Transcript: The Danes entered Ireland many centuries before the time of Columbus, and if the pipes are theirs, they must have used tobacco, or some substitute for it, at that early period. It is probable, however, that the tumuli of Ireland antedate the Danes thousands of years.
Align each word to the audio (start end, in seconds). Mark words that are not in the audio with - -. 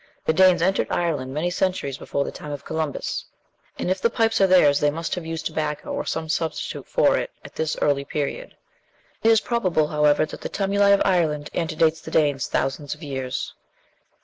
The 0.25 0.33
Danes 0.33 0.63
entered 0.63 0.87
Ireland 0.89 1.31
many 1.31 1.51
centuries 1.51 1.99
before 1.99 2.23
the 2.25 2.31
time 2.31 2.49
of 2.51 2.65
Columbus, 2.65 3.23
and 3.77 3.91
if 3.91 4.01
the 4.01 4.09
pipes 4.09 4.41
are 4.41 4.47
theirs, 4.47 4.79
they 4.79 4.89
must 4.89 5.13
have 5.13 5.27
used 5.27 5.45
tobacco, 5.45 5.91
or 5.91 6.07
some 6.07 6.27
substitute 6.27 6.87
for 6.87 7.17
it, 7.19 7.29
at 7.45 7.53
that 7.53 7.75
early 7.83 8.03
period. 8.03 8.55
It 9.21 9.29
is 9.29 9.41
probable, 9.41 9.89
however, 9.89 10.25
that 10.25 10.41
the 10.41 10.49
tumuli 10.49 10.91
of 10.91 11.03
Ireland 11.05 11.51
antedate 11.53 11.97
the 12.01 12.09
Danes 12.09 12.47
thousands 12.47 12.95
of 12.95 13.03
years. 13.03 13.53